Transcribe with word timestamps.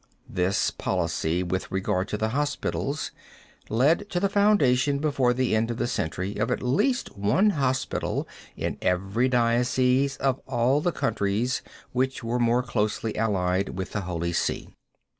This 0.27 0.71
policy 0.71 1.43
with 1.43 1.71
regard 1.71 2.07
to 2.07 2.17
the 2.17 2.29
hospitals 2.29 3.11
led 3.69 4.09
to 4.09 4.19
the 4.19 4.29
foundation 4.29 4.97
before 4.97 5.31
the 5.31 5.55
end 5.55 5.69
of 5.69 5.77
the 5.77 5.85
century 5.85 6.37
of 6.37 6.49
at 6.49 6.63
least 6.63 7.15
one 7.15 7.51
hospital 7.51 8.27
in 8.57 8.79
every 8.81 9.29
diocese 9.29 10.17
of 10.17 10.41
all 10.47 10.81
the 10.81 10.91
countries 10.91 11.61
which 11.91 12.23
were 12.23 12.39
more 12.39 12.63
closely 12.63 13.15
allied 13.15 13.77
with 13.77 13.91
the 13.91 14.01
Holy 14.01 14.33
See. 14.33 14.69